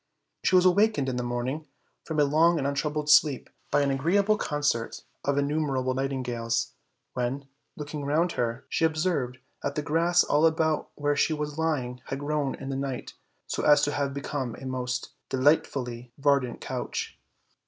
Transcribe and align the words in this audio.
She 0.43 0.55
was 0.55 0.65
awakened 0.65 1.09
in 1.09 1.17
the 1.17 1.21
morning 1.21 1.67
from 2.05 2.19
a 2.19 2.23
long 2.23 2.57
and 2.57 2.65
untroubled 2.65 3.07
sleep 3.07 3.51
by 3.69 3.81
an 3.81 3.91
agreeable 3.91 4.35
concert 4.35 5.03
of 5.23 5.37
innumerable 5.37 5.93
nightingales, 5.93 6.73
when, 7.13 7.47
looking 7.75 8.01
around 8.01 8.31
her, 8.31 8.65
she 8.67 8.83
observed 8.83 9.37
that 9.61 9.75
the 9.75 9.83
grass 9.83 10.23
all 10.23 10.47
about 10.47 10.89
where 10.95 11.15
she 11.15 11.33
was 11.33 11.59
lying 11.59 12.01
had 12.05 12.17
grown 12.17 12.55
in 12.55 12.69
the 12.69 12.75
night 12.75 13.13
so 13.45 13.61
as 13.63 13.83
to 13.83 13.91
have 13.91 14.11
become 14.11 14.55
a 14.55 14.65
most 14.65 15.11
de 15.29 15.37
lightfully 15.37 16.11
verdant 16.17 16.61
couch. 16.61 17.19